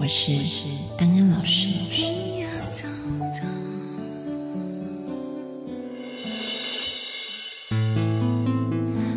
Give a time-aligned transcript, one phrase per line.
[0.00, 0.32] 我是
[0.96, 1.68] 安安老师。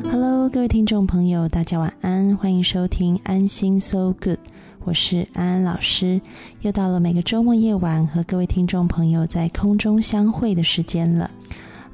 [0.09, 4.39] Hello，各位听众朋友，大家晚安，欢迎收听安心 So Good，
[4.83, 6.19] 我是安安老师。
[6.61, 11.29] 又到了每个周末夜晚和各位听众朋友在空中相会的时间了。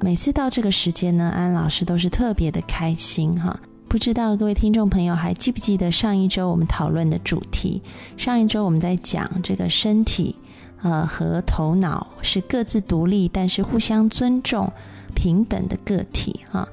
[0.00, 3.60] 每次到这个时间呢，安安老师都是特别的开心哈。
[3.88, 7.80] 不知道各位听众朋友还记不记得上一周我们讨论的主题？
[8.18, 10.36] 上一周我们在讲这个身体，
[10.82, 14.70] 呃，和头脑是各自独立，但是互相尊重、
[15.14, 16.68] 平等的个体哈。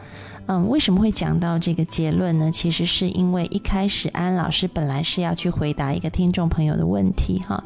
[0.47, 2.51] 嗯，为什么会讲到这个结论呢？
[2.51, 7.63] 其实是因为一开始安安老师本来是要去回答一个听众朋友的问题哈。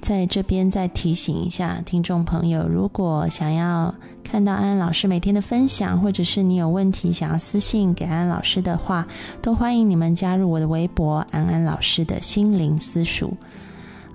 [0.00, 9.06] 在这边再提醒一下听众朋友，如果想要看到安安老师每天的分享，或者是你有问题想要私信给安安老师的话，
[9.42, 13.36] 都欢迎你们加入我的微博“安安老师的心灵私塾”。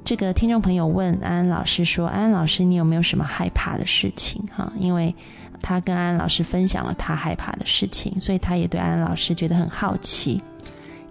[0.03, 5.13] 这个听众朋友问安安老师说：“安安老师，你有没有什么害怕的事情？”哈，因为
[5.61, 10.41] 他跟安安老师分享了他害怕的事情，所以他也对安安老师觉得很好奇。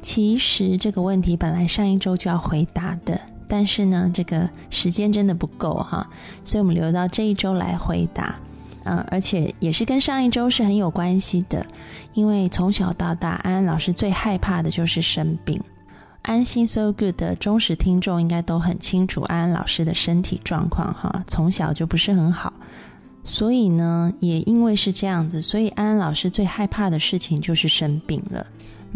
[0.03, 3.19] 其实这个问题本来上一周就要回答的。
[3.47, 6.09] 但是呢，这个时间真的不够哈，
[6.45, 8.35] 所以我们留到这一周来回答，
[8.85, 11.65] 嗯，而且也是跟上一周是很有关系的，
[12.15, 15.61] 因为从小到大，安安老师最害怕的就是生病。
[16.23, 22.51] 安心 So Good 的忠实听众应该都很清楚安安老师的身体状况哈，从小就不是很好，
[23.25, 28.47] 所以呢，也因为是这样子，所以安安老师最害怕的事情就是生病了。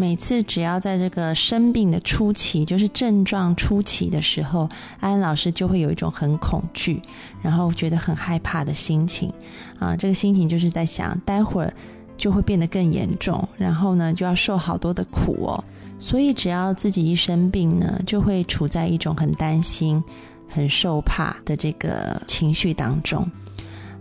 [0.01, 4.69] 每次只要在这个生病的初期，就是症状初期的时候，
[5.01, 7.03] 安老师就会有一种很恐惧，
[7.43, 9.29] 然后觉得很害怕的心情。
[9.81, 11.75] 啊，这个心情就是在想，待会儿
[12.17, 15.65] 就会变得更严重，然后呢就要受好多的苦哦。
[15.99, 20.01] 所以只要自己一生病呢，就会处在一种很担心、
[20.49, 23.29] 很受怕的这个情绪当中。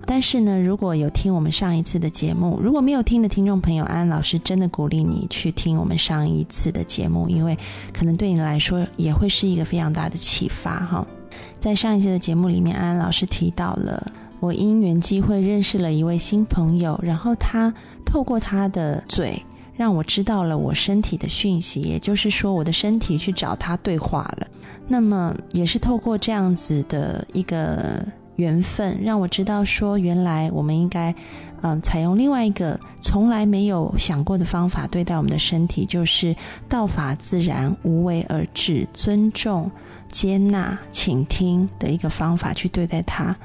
[0.09, 7.55] 但是呢，如果有听我们上一次的节目，如果没有听的听众朋友，安安老师真的鼓励你去听我们上一次的节目，因为
[7.91, 11.05] 可能对你来说也会是一个非常大的启发哈。
[11.59, 17.71] 在上一次的节目里面，安安老师提到了我因缘机会认识了一位新朋友，然后他
[18.05, 19.43] 透过他的嘴
[19.75, 24.47] 让我知道了我身体的讯息，也就是说我的身体去找他对话了。
[24.87, 28.01] 那么也是透过这样子的一个。
[28.37, 31.13] 缘分让我知道，说原来我们应该，
[31.61, 36.35] 嗯，采用另外一个从来没有想过的方法对待我们的身体，就是
[36.69, 39.69] 道法自然、无为而治、尊重、
[40.11, 43.35] 接纳、倾听的一个方法去对待它。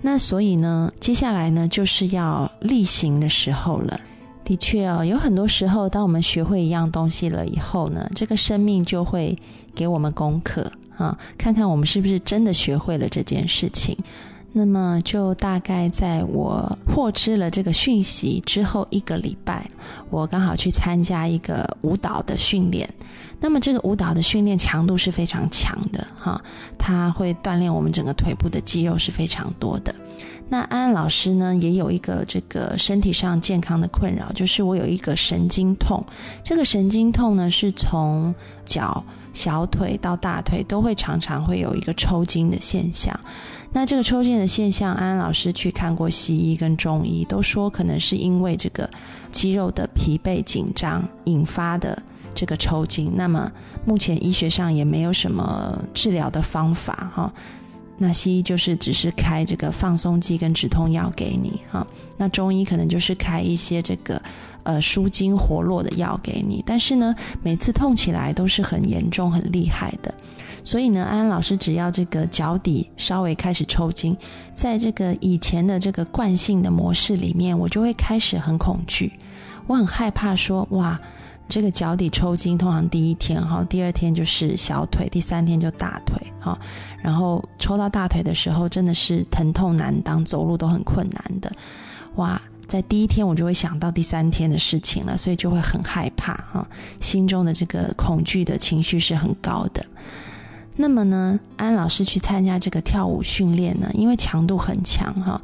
[0.00, 4.00] 那所以呢，接下来呢，就是要例行的时候了。
[4.44, 9.38] 的确哦，有很多时候，当我们学会一样东西了以后呢，这个生命就会
[9.76, 10.70] 给我们功课。
[10.96, 13.96] 啊，看看我们是不是真的学会了这件事情。
[14.54, 19.66] 那么，就大概在我获知了这个讯息之后一个礼拜，
[20.10, 22.86] 我刚好去参加一个舞蹈的训练。
[23.40, 26.38] 那么，这个舞蹈的训练强度是非常强的，哈，
[26.76, 29.94] 它会锻炼我们整个腿部的肌肉是非常多的。
[30.50, 36.04] 那安安老师呢，也有一个这个身体上健康的困扰，就是我有一个神经痛。
[36.44, 38.34] 这个神经痛呢，是从
[38.66, 39.02] 脚。
[39.32, 43.18] 小腿到大腿都会常常会有一个抽筋的现象，
[43.72, 48.88] 那这个抽筋的现象，安安老师去看过西医跟中医，都说可能是因为这个
[49.30, 52.00] 肌肉的疲惫紧张引发的
[52.34, 53.12] 这个抽筋。
[53.16, 53.50] 那么
[53.86, 57.32] 目前医学上也没有什么治疗的方法哈，
[57.96, 61.86] 那西医就是只是开这个放松剂跟止痛药给你哈，
[62.18, 64.20] 那中医可能就是开一些这个。
[64.64, 70.12] 呃，舒筋活络的药给你，但是呢，每次痛起来都是很严重、很厉害的。
[70.64, 74.16] 所以呢，安安老师只要这个脚底稍微开始抽筋，
[74.54, 79.12] 在这个以前的这个惯性的模式里面，我就会开始很恐惧，
[79.66, 80.96] 我很害怕说，哇，
[81.48, 86.56] 这个脚底抽筋，通常第一天哈，第二天就是小腿，第三天就大腿哈，
[87.02, 91.50] 然后抽到大腿的时候，真的是疼痛难当，走路都很困难的。
[92.14, 92.40] 哇，
[92.72, 96.66] 在第一天我就会想到第三天的事情了，所以就会很害怕哈，
[97.02, 99.84] 心中的这个恐惧的情绪是很高的。
[100.74, 105.38] 那么呢，安老师去参加这个跳舞训练呢，因为强度很强哈，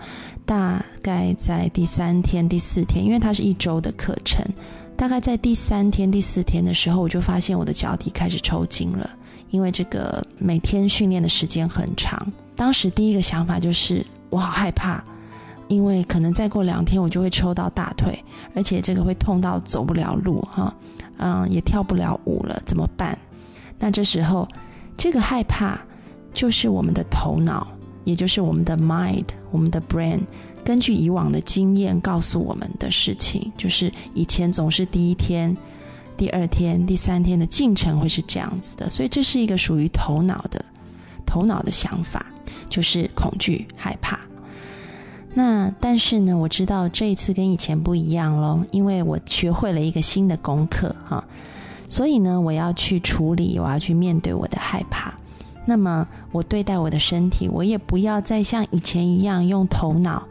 [0.46, 4.42] 大概在第三天、第四天，因为它是一周的课程，
[4.96, 9.10] 大概在第三天、第四天的时候，我就发现我的脚底开始抽筋了，
[9.50, 12.26] 因为这个每天训练的时间很长。
[12.56, 15.04] 当时第一个想法就是我好害怕，
[15.68, 18.18] 因为可能再过两天我就会抽到大腿，
[18.54, 20.74] 而且这个会痛到走不了路哈，
[21.18, 23.16] 嗯，也跳不了舞了，怎么办？
[23.78, 24.48] 那这时候。
[25.00, 25.78] 这个害怕，
[26.34, 27.68] 就是我们的头脑，
[28.02, 30.18] 也就是我们的 mind，我们的 brain，
[30.64, 35.56] 根据以往的经验告诉我们的事情，就是以前总是第一天、
[36.16, 40.64] 第二天、第三天的进程会是这样子的，所以这是一个属于头脑的、
[41.24, 42.26] 头脑的想法，
[42.68, 44.18] 就是恐惧、害怕。
[45.38, 51.24] 那但是呢，我知道这一次跟以前不一样喽，因为我学会了一个新的功课哈。
[51.88, 55.14] 所以呢，我要去处理，我要去面对我的害怕。
[55.64, 60.26] 那么，我对待我的身体，我也不要再像以前一样用头脑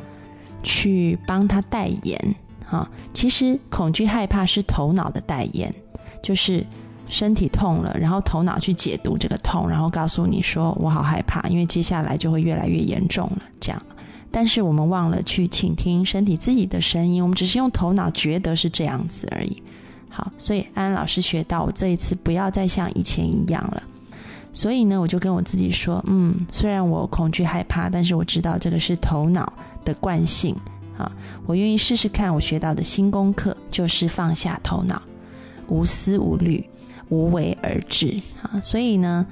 [0.62, 2.36] 去帮他代言。
[2.65, 5.74] 哈，其实恐惧害怕是头脑的代言，
[6.21, 6.65] 就是
[7.07, 13.42] 身体痛了，然后头脑去解读这个痛，然后告诉你说我好害怕，因为接下来就会越来越严重了。
[13.62, 13.81] 这样，
[14.31, 19.62] 但是我们忘了去倾听身体自己的声音，我们只是用头脑觉得是这样子而已。
[20.09, 23.81] 好，所以安安老师学到，我这一次不要再像以前一样了。
[24.53, 29.53] 所以呢，我就跟我自己说，嗯，虽然我恐惧害怕，但是我知道这个是头脑
[29.85, 30.56] 的惯性
[30.97, 31.12] 啊。
[31.45, 35.00] 我愿意试试看，我学到的新功课就是放下头脑，
[35.68, 36.63] 无思无虑，
[37.09, 38.59] 无为而治啊。
[38.62, 39.23] 所以呢，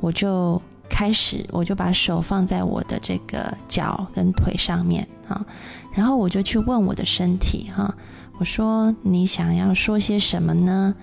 [0.00, 5.44] 我就开始，我就把手放在我的这个脚跟腿上面啊，
[5.92, 7.94] 然后我就去问我的身体哈。
[8.38, 10.94] 我说：“你想要说些什么呢？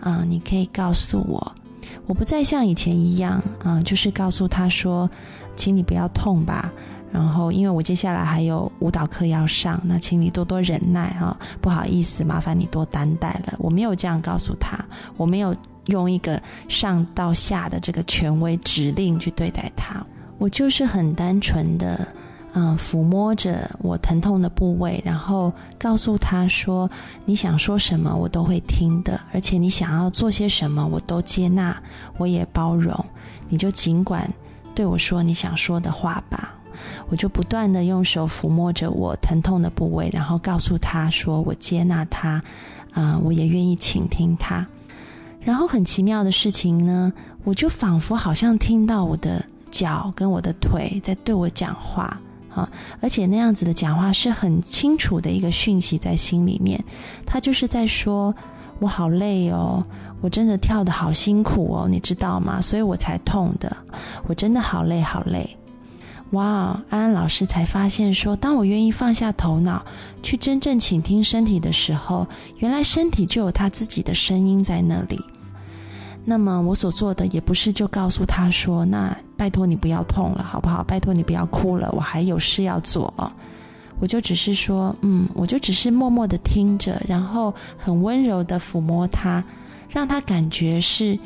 [0.00, 1.54] 啊，你可以告诉我。
[2.06, 5.08] 我不再像以前一样，啊，就是告诉他说，
[5.54, 6.68] 请你不要痛吧。
[7.12, 11.36] 然后，因为我接下来还有舞蹈课要上，那请你多多忍耐哈。
[11.60, 13.54] 不好意思，麻烦你多担待了。
[13.58, 14.84] 我没有这样告诉他，
[15.16, 15.54] 我没有
[15.86, 20.04] 用一个上到下的这个权威指令去对待他，
[20.38, 22.06] 我就是很单纯的。”
[22.52, 26.90] 嗯，抚摸着我疼痛的部位，然后告诉他说
[27.24, 29.20] ：“你想说什么，我都会听的。
[29.32, 31.80] 而且你想要做些什么，我都接纳，
[32.18, 32.92] 我也包容。
[33.48, 34.28] 你就尽管
[34.74, 36.52] 对我说你想说的话吧。”
[37.08, 42.40] 我就不断的用手抚摸着我疼痛的部位，然后告诉他说：“我接纳他，
[42.92, 44.66] 啊，我也愿意倾听他。”
[45.40, 47.12] 然后很奇妙的事情呢，
[47.44, 52.20] 我就仿佛好像听到我的脚跟我的腿在对我讲话。
[52.52, 52.68] 啊！
[53.00, 56.82] 而且那样子的讲话是很清楚的一个讯息在心里面，
[57.24, 58.34] 他就是在说
[58.80, 59.80] ：“我好累哦，
[60.20, 62.60] 我真的跳的好辛苦哦，你知道吗？
[62.60, 63.76] 所以我才痛的，
[64.26, 65.48] 我真的好累好累。”
[66.30, 66.80] 哇！
[66.88, 69.84] 安安老师才发现说，当我愿意放下头脑，
[70.22, 72.26] 去真正倾听身体的时候，
[72.58, 75.18] 原来身体就有他自己的声音在那里。
[76.24, 80.84] 那么我所做的也不是就告诉他说：“那拜托你不要痛了，好不好？
[80.84, 83.12] 拜托你不要哭了，我还有事要做。”
[83.98, 89.42] 我就只是说：“嗯，我就只是默默的听着，然后很温柔的抚摸他，
[89.88, 91.18] 让他感觉是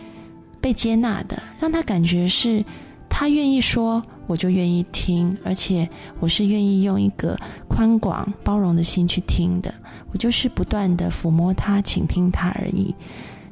[0.61, 2.65] 被接纳的，让他感觉是
[3.09, 5.89] 他愿意说，我就愿意听，而且
[6.21, 7.37] 我是愿意用一个
[7.69, 9.73] 宽广包容的心去听的。
[10.13, 12.95] 我就是不断的抚摸它，倾听它而已。”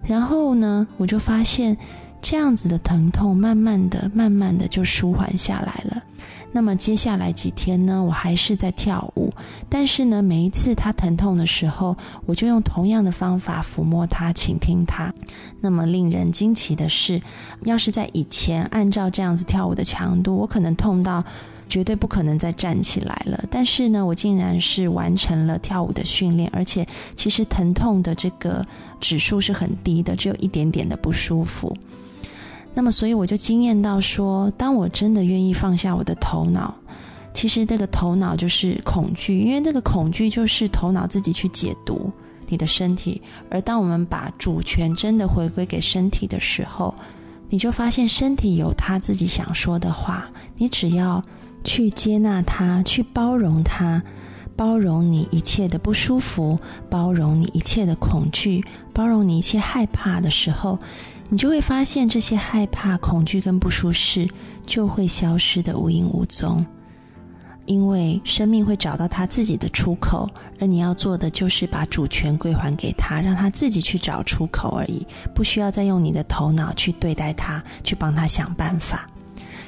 [0.05, 1.77] 然后呢，我就发现
[2.21, 6.03] 这样子的疼痛，慢慢的、慢慢的就舒缓下来了。
[6.53, 9.33] 那么接下来几天呢，我还是在跳舞，
[9.69, 15.13] 但是呢，每一次他疼痛的时候，我就用同样的方法抚摸他、倾听他。
[15.61, 17.21] 那么令人惊奇的是，
[17.65, 21.25] 要是在以前按照这样子跳舞的强度，我可能痛到。
[21.69, 23.43] 绝对不可能再站起来了。
[23.51, 28.63] 但是呢，我竟然是完成了跳舞的训练，而且其实疼痛的这个
[29.01, 31.75] 指数是很低的，只有一点点的不舒服。
[32.75, 36.75] 那么，所以我就惊艳到说，当我真的愿意放下我的头脑，
[37.35, 42.11] 其实这个头脑就是恐惧，因为这个恐惧就是头脑自己去解读
[42.49, 43.21] 你的身体。
[43.51, 46.95] 而当我们把主权真的回归给身体的时候，
[47.49, 51.23] 你就发现身体有他自己想说的话，你只要。
[51.65, 54.03] 去接纳他，去包容他，
[54.57, 56.59] 包容你一切的不舒服，
[56.91, 58.61] 包容你一切的恐惧，
[58.93, 60.77] 包容你一切害怕的时候，
[61.33, 64.29] 你就会发现这些害怕、恐惧跟不舒适
[64.67, 66.63] 就会消失的无影无踪。
[67.65, 70.29] 因为生命会找到他自己的出口，
[70.61, 79.07] 而你要做的就是把主权归还给他，让他自己去找出口而已，不需要再用你的头脑去对待他，去帮他想办法。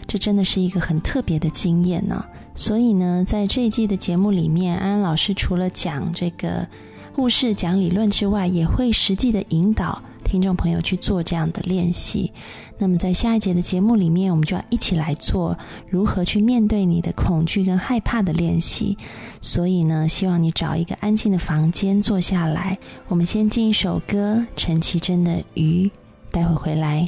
[0.07, 2.23] 这真的是一个很特别的经验呢。
[2.55, 6.69] 所以呢，在这一季的节目里面，安安老师除了讲这个
[7.15, 10.03] 故事、讲理论之外，也会实际的引导
[10.35, 12.33] 听众朋友去做这样的练习。
[12.77, 15.57] 那么，在下一节的节目里面，我们就要一起来做
[15.89, 18.99] 如何去面对你的恐惧跟害怕的练习。
[19.41, 22.77] 所以呢，希望你找一个安静的房间坐下来。
[23.07, 25.87] 我们先进一首歌，陈绮贞的《鱼》，
[26.33, 27.07] 待会回来。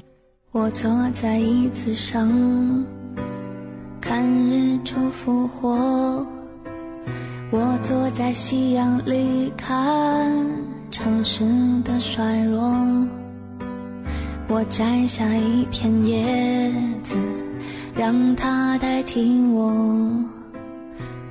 [0.52, 2.86] 我坐在椅子上，
[4.00, 6.24] 看日出复活。
[7.50, 10.46] 我坐在夕阳里，看
[10.90, 11.44] 城市
[11.84, 12.62] 的衰弱。
[14.48, 17.16] 我摘下一片叶子，
[17.96, 19.72] 让它代替我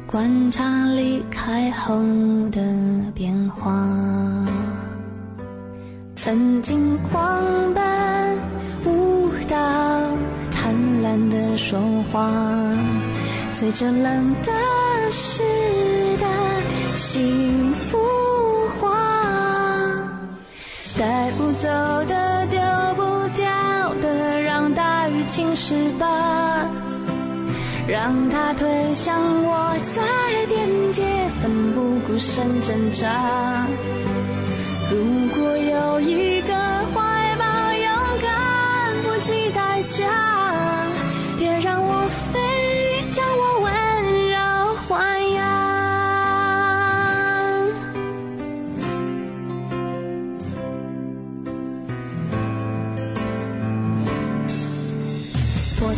[0.06, 1.96] 观察离开后
[2.52, 2.62] 的
[3.14, 3.72] 变化。
[6.16, 8.38] 曾经狂奔
[8.86, 9.56] 舞蹈，
[10.52, 11.80] 贪婪的说
[12.12, 12.32] 话，
[13.52, 14.52] 随着冷的
[15.12, 15.44] 时
[16.20, 16.26] 的
[16.96, 17.98] 幸福
[21.56, 21.70] 走
[22.06, 22.60] 的丢
[22.96, 26.70] 不掉的让大雨侵蚀吧，
[27.88, 30.02] 让它推向我，在
[30.48, 31.04] 边界
[31.42, 33.66] 奋不顾身挣扎。
[34.92, 34.98] 如
[35.34, 36.54] 果有一个
[36.94, 37.88] 怀抱，勇
[38.22, 40.04] 敢不计代价，
[41.40, 42.40] 别让我飞，
[43.14, 43.55] 将我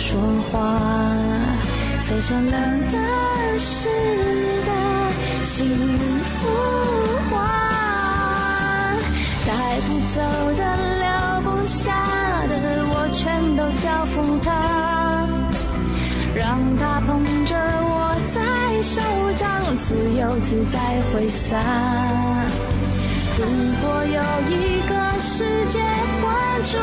[0.00, 0.18] 说
[0.50, 0.78] 话，
[2.00, 2.52] 随着冷
[2.92, 2.96] 的
[3.58, 3.88] 湿
[4.64, 4.70] 的
[5.44, 5.68] 幸
[6.22, 6.48] 福
[7.28, 7.36] 化，
[9.44, 9.50] 带
[9.86, 10.16] 不走
[10.56, 10.62] 的
[11.00, 11.04] 留
[11.42, 11.92] 不下
[12.46, 12.54] 的，
[12.90, 14.46] 我全都交付他，
[16.34, 16.46] 让
[16.78, 17.08] 他捧
[17.44, 19.02] 着我在手
[19.36, 21.58] 掌，自由自在挥洒。
[23.36, 23.44] 如
[23.82, 24.56] 果有一
[24.88, 24.90] 个
[25.20, 25.76] 世界
[26.22, 26.24] 浑
[26.70, 26.80] 浊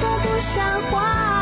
[0.00, 1.41] 的不像话。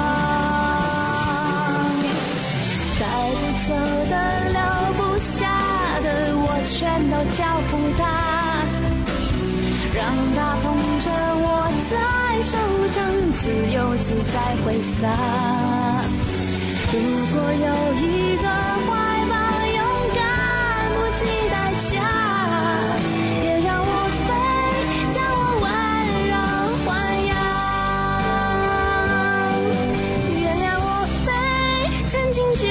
[7.09, 8.01] 都交付他
[9.93, 10.05] 让
[10.35, 10.65] 他捧
[11.01, 11.07] 着
[11.43, 11.45] 我
[11.89, 11.93] 在
[12.41, 12.53] 手
[12.91, 12.97] 掌
[13.33, 13.41] 自
[13.73, 14.67] 由自在挥
[14.99, 15.03] 洒。
[16.93, 16.95] 如
[17.33, 18.05] 果有一
[18.37, 18.45] 个
[18.85, 18.89] 怀
[19.29, 19.33] 抱
[19.77, 19.79] 勇
[20.15, 20.19] 敢
[20.95, 21.53] 不计代
[21.89, 21.89] 价
[23.43, 23.89] 也让我
[24.27, 24.29] 飞
[25.13, 25.65] 将我温
[26.27, 26.33] 柔
[26.85, 26.89] 豢
[27.29, 27.31] 养
[30.41, 30.87] 原谅我
[31.25, 31.27] 飞
[32.07, 32.61] 曾经眷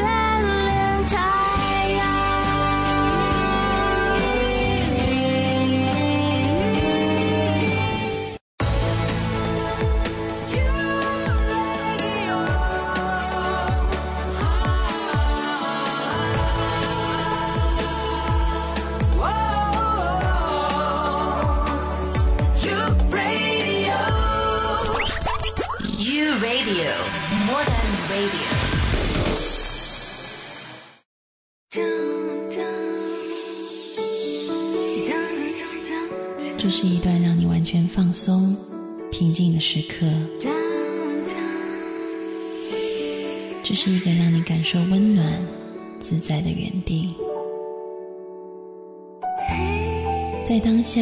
[50.50, 51.00] 在当下，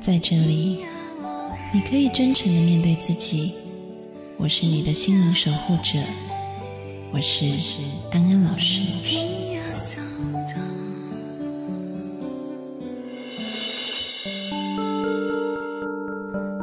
[0.00, 0.78] 在这里，
[1.74, 3.52] 你可以真诚的面对自己。
[4.36, 5.98] 我是你的心灵守护者，
[7.10, 7.46] 我是
[8.12, 8.80] 安安老师。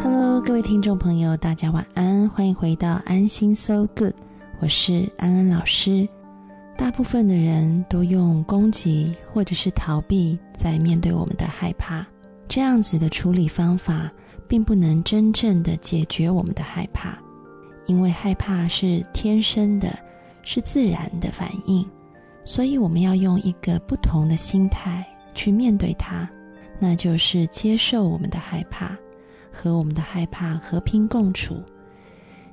[0.02, 4.14] Hello，各位听众朋友，大家晚安，欢迎回到安心 So Good，
[4.62, 6.08] 我是安安老师。
[6.80, 12.08] 大部分的人都用攻击或者是逃避在面对我们的害怕，
[12.48, 14.10] 这样子的处理方法
[14.48, 17.20] 并不能真正的解决我们的害怕，
[17.86, 20.00] 因为害怕是天生的，
[20.42, 21.86] 是自然的反应，
[22.46, 26.30] 所以我们要用一个不同的心态去面对它，
[26.80, 28.98] 那就是接受我们的害怕，
[29.52, 31.62] 和我们的害怕和平共处。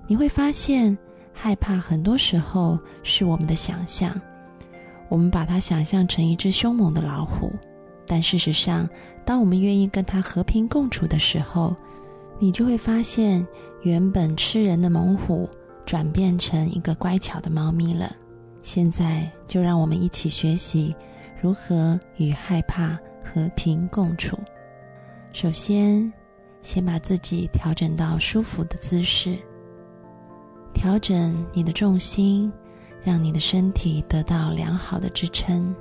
[0.08, 0.98] 你会发现。
[1.38, 4.18] 害怕很多时候是我们的想象，
[5.10, 7.52] 我们把它想象成一只凶猛的老虎，
[8.06, 8.88] 但事实上，
[9.22, 11.76] 当我们愿意跟它和平共处的时候，
[12.38, 13.46] 你就会发现，
[13.82, 15.46] 原本吃人的猛虎
[15.84, 18.16] 转变成一个乖巧的猫咪了。
[18.62, 20.96] 现在，就让我们一起学习
[21.40, 24.38] 如何与害怕和平共处。
[25.32, 26.10] 首先，
[26.62, 29.36] 先把自己调整到舒服的姿势。
[30.76, 32.52] 调整你的重心，
[33.02, 35.74] 让你的身体得到良好的支撑，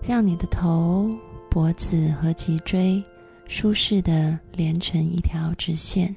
[0.00, 1.10] 让你的头、
[1.50, 3.02] 脖子和脊椎
[3.48, 6.14] 舒适的连成一条直线。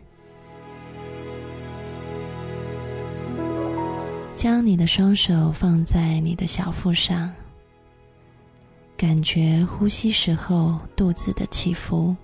[4.36, 7.34] 将你的双手放在你的小腹上，
[8.96, 12.16] 感觉呼吸时候肚子的起伏，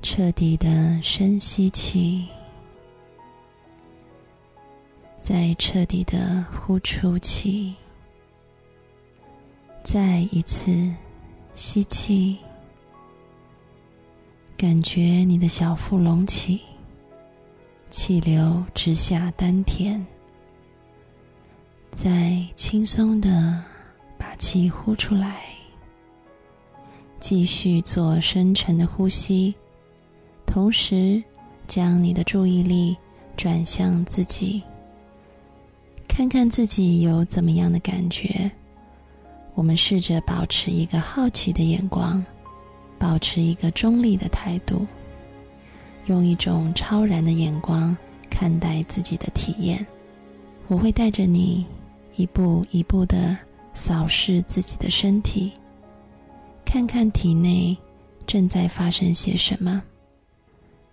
[0.00, 2.26] 彻底的深吸气。
[5.32, 7.72] 再彻底的呼出气，
[9.84, 10.92] 再一次
[11.54, 12.36] 吸气，
[14.56, 16.60] 感觉你的小腹隆起，
[17.90, 20.04] 气流直下丹田，
[21.92, 23.62] 再轻松的
[24.18, 25.44] 把气呼出来，
[27.20, 29.54] 继续做深沉的呼吸，
[30.44, 31.22] 同时
[31.68, 32.96] 将你的注意力
[33.36, 34.60] 转向自己。
[36.10, 38.50] 看看自己有怎么样的感觉。
[39.54, 42.22] 我们试着保持一个好奇的眼光，
[42.98, 44.84] 保持一个中立的态度，
[46.06, 47.96] 用一种超然的眼光
[48.28, 49.86] 看待自己的体验。
[50.66, 51.64] 我会带着你
[52.16, 53.38] 一步一步的
[53.72, 55.52] 扫视自己的身体，
[56.66, 57.74] 看看体内
[58.26, 59.80] 正在发生些什么。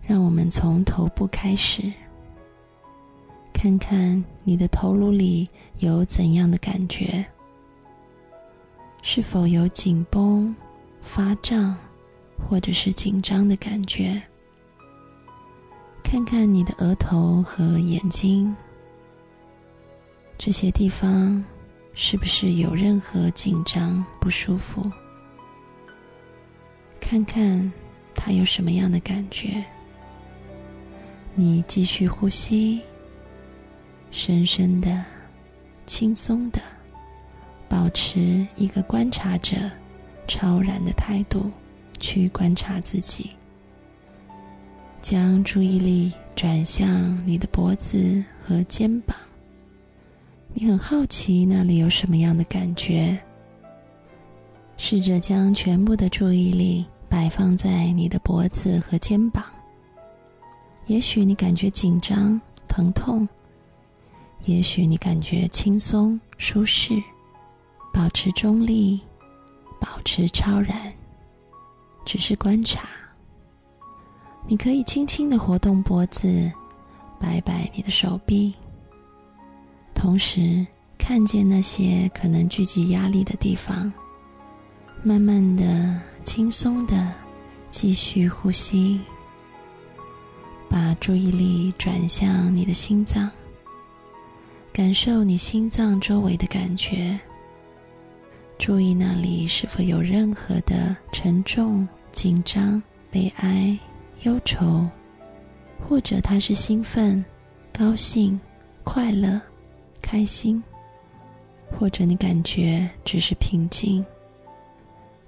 [0.00, 1.92] 让我们从头部开始。
[3.60, 7.26] 看看你的头颅里有怎样的感觉？
[9.02, 10.54] 是否有紧绷、
[11.02, 11.76] 发胀，
[12.48, 14.22] 或者是紧张的感觉？
[16.04, 18.54] 看看你的额头和眼睛，
[20.38, 21.44] 这些地方
[21.94, 24.88] 是不是有任何紧张、不舒服？
[27.00, 27.72] 看看
[28.14, 29.64] 它有什么样的感觉？
[31.34, 32.80] 你继续呼吸。
[34.10, 35.04] 深深的、
[35.86, 36.60] 轻松的，
[37.68, 39.56] 保持一个观察者、
[40.26, 41.50] 超然的态度
[42.00, 43.30] 去观察自己。
[45.00, 49.16] 将注意力转向你的脖子和肩膀，
[50.52, 53.16] 你很好奇那里有什么样的感觉。
[54.76, 59.44] 试着将全部的注意力摆放在你的脖子和肩膀。
[60.86, 63.28] 也许你感觉紧张、疼痛。
[64.44, 67.02] 也许你感觉轻松舒适，
[67.92, 69.00] 保持中立，
[69.78, 70.92] 保持超然，
[72.04, 72.88] 只是观察。
[74.46, 76.50] 你可以轻轻的活动脖子，
[77.20, 78.54] 摆摆你的手臂，
[79.94, 83.92] 同时看见那些可能聚集压力的地方。
[85.02, 87.12] 慢慢的、轻松的
[87.70, 88.98] 继续呼吸，
[90.70, 93.30] 把注意力转向你的心脏。
[94.78, 97.18] 感受你心脏周围的感觉，
[98.58, 103.76] 注意那里是否有任何的沉重、紧张、悲哀、
[104.22, 104.88] 忧愁，
[105.80, 107.24] 或者它是兴奋、
[107.76, 108.38] 高兴、
[108.84, 109.40] 快乐、
[110.00, 110.62] 开心，
[111.76, 114.06] 或者你感觉只是平静。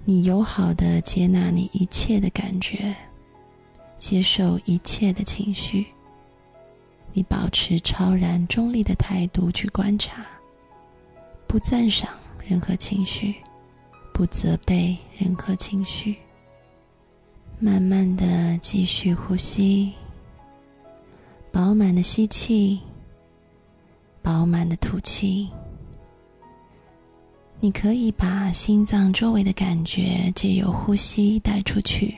[0.05, 2.95] 你友好的接纳你一切的感觉，
[3.97, 5.85] 接受一切的情绪。
[7.13, 10.25] 你保持超然中立的态度去观察，
[11.45, 12.09] 不赞赏
[12.47, 13.35] 任何情绪，
[14.13, 16.15] 不责备任何情绪。
[17.59, 19.91] 慢慢的继续呼吸，
[21.51, 22.79] 饱满的吸气，
[24.21, 25.49] 饱满的吐气。
[27.59, 32.17] 你可以把心脏周围的感觉借由呼吸带出去，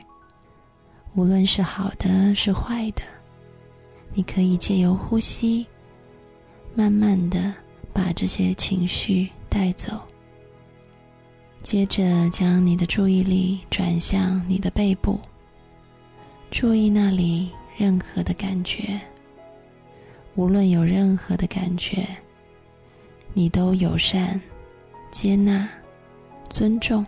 [1.14, 3.02] 无论是好的是坏的。
[4.14, 5.66] 你可以借由呼吸，
[6.74, 7.52] 慢慢的
[7.92, 10.00] 把这些情绪带走。
[11.62, 15.18] 接着，将你的注意力转向你的背部，
[16.50, 19.00] 注意那里任何的感觉。
[20.36, 22.06] 无论有任何的感觉，
[23.32, 24.40] 你都友善、
[25.10, 25.68] 接纳、
[26.50, 27.04] 尊重，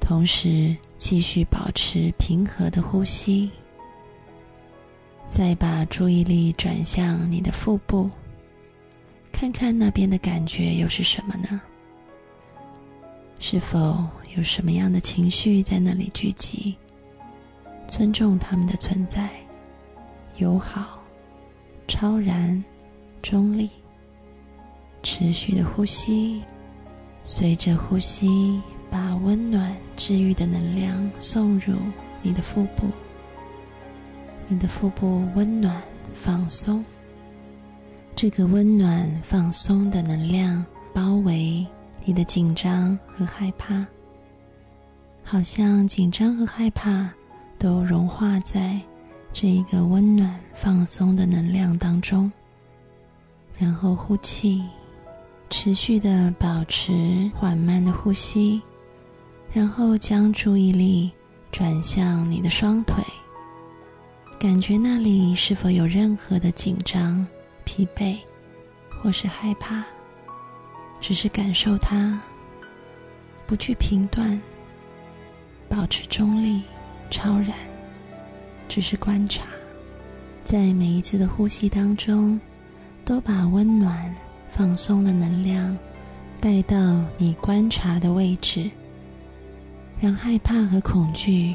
[0.00, 3.50] 同时继续保持平和的呼吸。
[5.32, 8.10] 再把注意力转向你的腹部，
[9.32, 11.58] 看看那边的感觉又是什么呢？
[13.40, 14.04] 是否
[14.36, 16.76] 有什么样的情绪在那里聚集？
[17.88, 19.30] 尊重他们的存在，
[20.36, 21.02] 友好、
[21.88, 22.62] 超然、
[23.22, 23.70] 中立。
[25.02, 26.42] 持续的呼吸，
[27.24, 31.74] 随着呼吸，把温暖、治愈的能量送入
[32.20, 32.86] 你的腹部。
[34.48, 36.84] 你的腹部温暖放松，
[38.14, 41.66] 这个温暖放松的能量包围
[42.04, 43.86] 你的紧张和害怕，
[45.24, 47.08] 好像紧张和害怕
[47.58, 48.78] 都融化在
[49.32, 52.30] 这一个温暖放松的能量当中。
[53.58, 54.62] 然后呼气，
[55.48, 58.60] 持续的保持缓慢的呼吸，
[59.52, 61.10] 然后将注意力
[61.50, 63.02] 转向你的双腿。
[64.42, 67.24] 感觉那里是否有任何的紧张、
[67.62, 68.18] 疲惫，
[68.90, 69.84] 或是害怕？
[70.98, 72.20] 只是感受它，
[73.46, 74.36] 不去评断，
[75.68, 76.60] 保持中立、
[77.08, 77.54] 超然，
[78.66, 79.44] 只是观察。
[80.42, 82.40] 在每一次的呼吸当中，
[83.04, 84.12] 都把温暖、
[84.48, 85.78] 放松的能量
[86.40, 88.68] 带到你观察的位置，
[90.00, 91.54] 让害怕和恐惧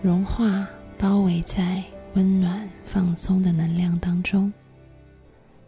[0.00, 0.66] 融化，
[0.96, 1.84] 包围在。
[2.14, 4.52] 温暖、放松的能量当中，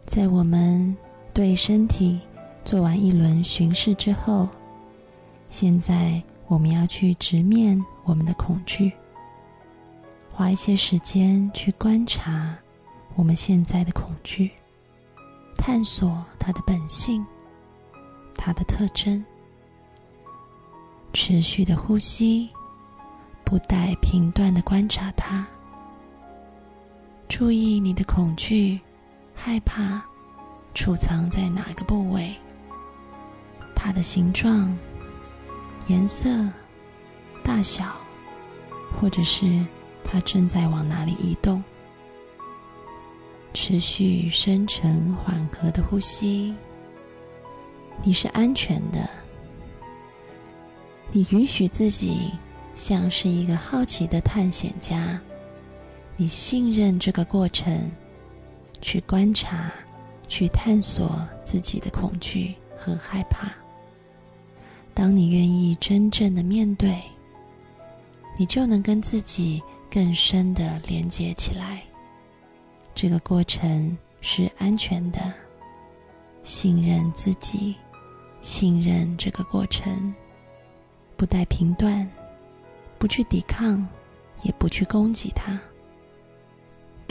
[0.05, 0.95] 在我们
[1.33, 2.19] 对身体
[2.65, 4.49] 做完一轮巡视之后，
[5.49, 8.91] 现在我们要去直面我们的恐惧，
[10.31, 12.57] 花一些时间去观察
[13.15, 14.51] 我们现在的恐惧，
[15.57, 17.25] 探索它的本性、
[18.35, 19.23] 它的特征，
[21.13, 22.49] 持续的呼吸，
[23.45, 25.47] 不带评断的观察它。
[27.31, 28.77] 注意你的恐惧、
[29.33, 30.03] 害怕
[30.73, 32.35] 储藏在哪个部位？
[33.73, 34.77] 它的形状、
[35.87, 36.29] 颜色、
[37.41, 37.95] 大小，
[38.99, 39.65] 或者是
[40.03, 41.63] 它正在往哪里移动？
[43.53, 46.53] 持续深沉缓和的呼吸。
[48.03, 49.09] 你是安全的。
[51.13, 52.29] 你允许自己
[52.75, 55.17] 像是一个好奇的探险家。
[56.21, 57.89] 你信任这个过程，
[58.79, 59.71] 去观察，
[60.27, 63.51] 去探索自己的恐惧和害怕。
[64.93, 66.95] 当你愿意真正的面对，
[68.37, 71.81] 你就能跟自己更深的连接起来。
[72.93, 75.33] 这个过程是安全的，
[76.43, 77.75] 信任自己，
[78.41, 80.13] 信任这个过程，
[81.17, 82.07] 不带评断，
[82.99, 83.83] 不去抵抗，
[84.43, 85.59] 也不去攻击它。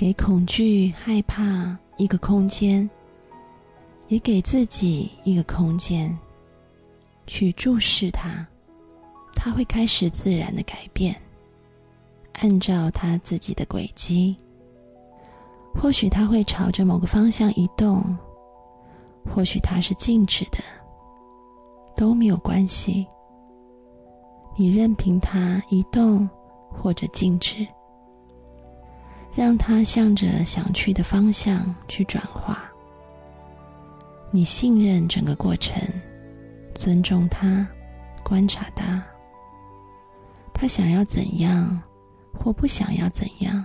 [0.00, 2.88] 给恐惧、害怕一个空间，
[4.08, 6.18] 也给自己一个空间，
[7.26, 8.46] 去注视它，
[9.34, 11.14] 它会开始自然的改变，
[12.32, 14.34] 按照它自己的轨迹。
[15.74, 18.02] 或许它会朝着某个方向移动，
[19.26, 20.60] 或许它是静止的，
[21.94, 23.06] 都没有关系。
[24.56, 26.26] 你任凭它移动
[26.70, 27.66] 或者静止。
[29.34, 32.62] 让它向着想去的方向去转化。
[34.30, 35.82] 你信任整个过程，
[36.74, 37.66] 尊重它，
[38.22, 39.02] 观察它。
[40.52, 41.80] 他想要怎样，
[42.32, 43.64] 或不想要怎样，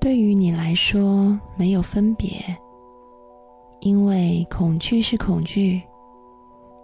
[0.00, 2.44] 对于你来说没有分别。
[3.80, 5.80] 因为恐惧是恐惧，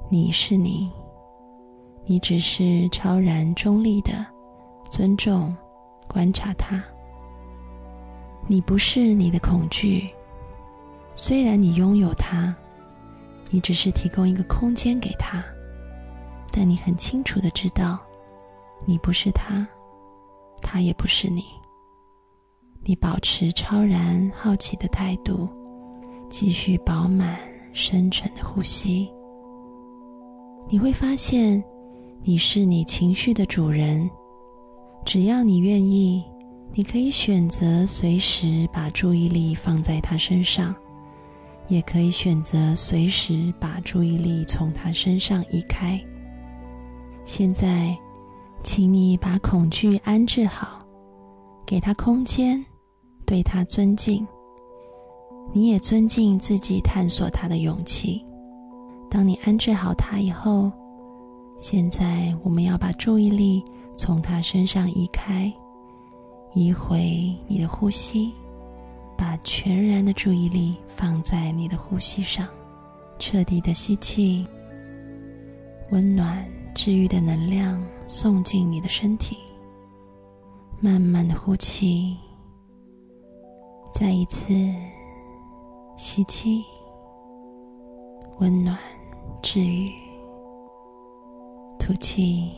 [0.09, 0.91] 你是你，
[2.07, 4.25] 你只是超然中立的
[4.91, 5.55] 尊重、
[6.09, 6.83] 观察它。
[8.47, 10.09] 你不是你的恐惧，
[11.15, 12.55] 虽然你拥有它，
[13.51, 15.43] 你只是提供一个空间给它，
[16.53, 17.99] 但你很清楚的知道，
[18.85, 19.67] 你不是它，
[20.61, 21.43] 它也不是你。
[22.83, 25.49] 你保持超然好奇的态度，
[26.29, 27.39] 继续饱满
[27.73, 29.11] 深沉的呼吸。
[30.69, 31.65] 你会发现，
[32.23, 34.09] 你是你情绪的主人。
[35.03, 36.23] 只要你愿意，
[36.77, 40.75] 你可以选择随时把注意力放在他身上，
[41.69, 46.01] 也可以选择随时把注意力从他身上移开。
[47.25, 47.97] 现在，
[48.65, 50.81] 请你把恐惧安置好，
[51.65, 52.63] 给他空间。
[53.27, 54.27] 对他尊敬，
[55.53, 58.23] 你也尊敬自己探索他的勇气。
[59.09, 60.71] 当你安置好他以后，
[61.59, 63.65] 现在我们要把注意力
[63.97, 65.51] 从他身上移开，
[66.55, 68.33] 移回你的呼吸，
[69.19, 72.47] 把全然的注意力放在你的呼吸上，
[73.19, 74.47] 彻底的吸气，
[75.91, 79.37] 温暖治愈的能量送进你的身体，
[80.81, 82.17] 慢慢的呼气。
[83.93, 84.55] 再一次
[85.97, 86.65] 吸气，
[88.39, 88.79] 温暖
[89.43, 89.91] 治愈；
[91.81, 92.53] 吐气，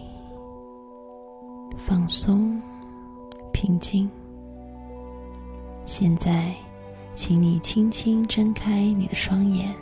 [1.76, 2.60] 放松
[3.56, 4.06] 平静。
[5.86, 6.54] 现在，
[7.14, 9.74] 请你轻轻睁开你的双眼，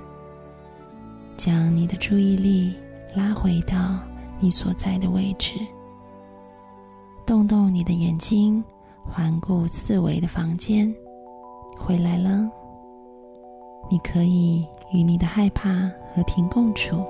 [1.37, 2.73] 将你的注意力
[3.17, 3.99] 拉回到
[4.39, 5.57] 你所在的位置，
[7.27, 8.63] 动动你的眼睛，
[9.03, 10.95] 环顾四围的房间。
[11.77, 12.49] 回来了，
[13.91, 17.05] 你可以与你的害怕和平共处。